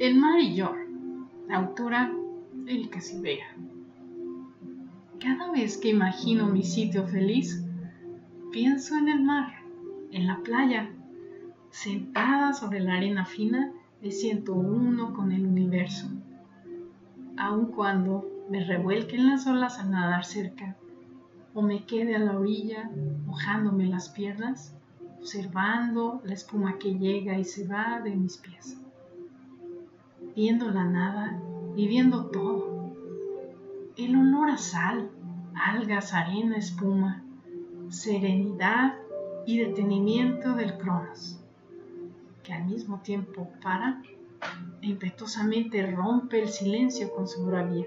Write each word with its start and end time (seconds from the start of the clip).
El 0.00 0.14
mar 0.14 0.38
y 0.38 0.54
yo, 0.54 0.76
autora 1.50 2.12
Erika 2.68 3.00
Silvera. 3.00 3.46
Cada 5.18 5.50
vez 5.50 5.76
que 5.76 5.88
imagino 5.88 6.46
mi 6.46 6.62
sitio 6.62 7.04
feliz, 7.08 7.64
pienso 8.52 8.96
en 8.96 9.08
el 9.08 9.24
mar, 9.24 9.54
en 10.12 10.28
la 10.28 10.36
playa. 10.44 10.88
Sentada 11.70 12.52
sobre 12.52 12.78
la 12.78 12.94
arena 12.94 13.24
fina, 13.24 13.72
me 14.00 14.12
siento 14.12 14.54
uno 14.54 15.14
con 15.14 15.32
el 15.32 15.44
universo. 15.44 16.06
Aun 17.36 17.72
cuando 17.72 18.24
me 18.48 18.64
revuelquen 18.64 19.26
las 19.26 19.48
olas 19.48 19.80
al 19.80 19.90
nadar 19.90 20.24
cerca, 20.24 20.76
o 21.54 21.62
me 21.62 21.86
quede 21.86 22.14
a 22.14 22.20
la 22.20 22.38
orilla 22.38 22.88
mojándome 23.26 23.88
las 23.88 24.10
piernas, 24.10 24.76
observando 25.18 26.22
la 26.24 26.34
espuma 26.34 26.78
que 26.78 26.96
llega 26.96 27.36
y 27.36 27.42
se 27.42 27.66
va 27.66 28.00
de 28.00 28.14
mis 28.14 28.36
pies 28.36 28.78
viendo 30.38 30.70
la 30.70 30.84
nada 30.84 31.36
y 31.74 31.88
viendo 31.88 32.26
todo. 32.26 32.92
El 33.96 34.14
olor 34.14 34.50
a 34.50 34.56
sal, 34.56 35.10
algas, 35.52 36.14
arena, 36.14 36.56
espuma, 36.56 37.24
serenidad 37.88 38.94
y 39.46 39.58
detenimiento 39.58 40.54
del 40.54 40.78
Cronos, 40.78 41.40
que 42.44 42.52
al 42.52 42.66
mismo 42.66 43.00
tiempo 43.00 43.50
para 43.60 44.00
e 44.80 44.86
impetuosamente 44.86 45.84
rompe 45.90 46.40
el 46.40 46.48
silencio 46.48 47.12
con 47.12 47.26
su 47.26 47.44
bravía. 47.44 47.86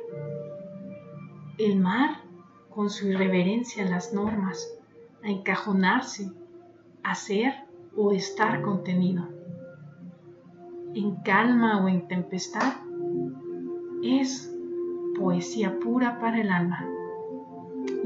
El 1.58 1.80
mar, 1.80 2.18
con 2.70 2.90
su 2.90 3.08
irreverencia 3.08 3.86
a 3.86 3.90
las 3.90 4.12
normas, 4.12 4.77
a 5.24 5.30
encajonarse, 5.30 6.30
a 7.02 7.16
ser 7.16 7.54
o 7.96 8.12
estar 8.12 8.62
contenido 8.62 9.41
en 10.94 11.16
calma 11.18 11.84
o 11.84 11.88
en 11.88 12.08
tempestad, 12.08 12.73
es 14.04 14.54
poesía 15.18 15.79
pura 15.79 16.20
para 16.20 16.41
el 16.41 16.52
alma. 16.52 16.85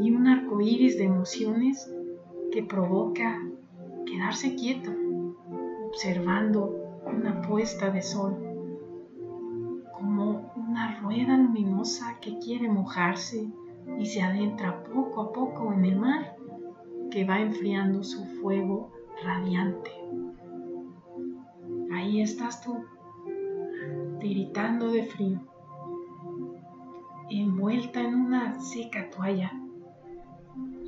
Y 0.02 0.12
un 0.12 0.28
arco 0.28 0.62
iris 0.62 0.98
de 0.98 1.06
emociones 1.06 1.92
que 2.52 2.64
provoca 2.64 3.42
quedarse 4.06 4.56
quieto, 4.56 4.92
observando 5.88 6.76
una 7.06 7.42
puesta 7.42 7.90
de 7.90 8.02
sol, 8.02 8.36
como 9.98 10.52
una 10.56 11.00
rueda 11.02 11.38
luminosa 11.38 12.20
que 12.20 12.38
quiere 12.40 12.70
mojarse 12.70 13.48
y 14.00 14.06
se 14.06 14.22
adentra 14.22 14.84
poco 14.84 15.22
a 15.22 15.34
poco 15.34 15.74
en 15.74 15.86
el 15.86 15.96
mar 15.98 16.36
que 17.12 17.26
va 17.26 17.40
enfriando 17.40 18.04
su 18.04 18.26
fuego 18.26 18.92
radiante 19.24 19.92
estás 22.22 22.62
tú, 22.62 22.86
tiritando 24.20 24.92
de 24.92 25.04
frío, 25.04 25.40
envuelta 27.30 28.02
en 28.02 28.16
una 28.16 28.60
seca 28.60 29.10
toalla, 29.10 29.52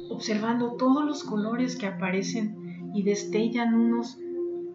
observando 0.09 0.73
todos 0.73 1.05
los 1.05 1.23
colores 1.23 1.75
que 1.75 1.87
aparecen 1.87 2.91
y 2.93 3.03
destellan 3.03 3.73
unos 3.73 4.19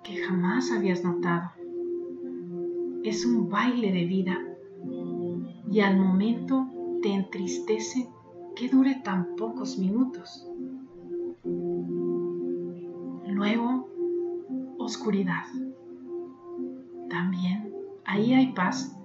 que 0.05 0.17
jamás 0.25 0.71
habías 0.73 1.05
notado. 1.05 1.51
Es 3.05 3.25
un 3.25 3.49
baile 3.49 3.93
de 3.93 4.05
vida 4.05 4.39
y 5.71 5.81
al 5.81 5.99
momento 5.99 6.67
te 7.03 7.13
entristece 7.13 8.09
que 8.55 8.69
dure 8.69 8.97
tan 9.03 9.35
pocos 9.37 9.79
minutos. 9.79 10.47
Luego, 13.27 13.89
oscuridad. 14.79 15.45
También 17.13 17.71
ahí 18.07 18.33
hay 18.33 18.55
paz, 18.55 18.99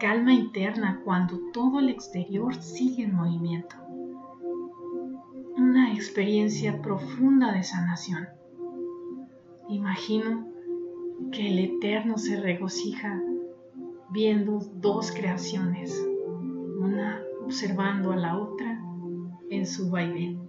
calma 0.00 0.32
interna 0.32 1.02
cuando 1.04 1.38
todo 1.52 1.78
el 1.78 1.90
exterior 1.90 2.54
sigue 2.54 3.04
en 3.04 3.14
movimiento. 3.14 3.76
Una 5.58 5.92
experiencia 5.92 6.80
profunda 6.80 7.52
de 7.52 7.64
sanación. 7.64 8.28
Imagino 9.68 10.46
que 11.32 11.48
el 11.48 11.58
Eterno 11.58 12.16
se 12.16 12.40
regocija 12.40 13.20
viendo 14.08 14.60
dos 14.76 15.12
creaciones, 15.12 15.94
una 16.78 17.20
observando 17.44 18.12
a 18.12 18.16
la 18.16 18.38
otra 18.38 18.82
en 19.50 19.66
su 19.66 19.90
vaivén. 19.90 20.40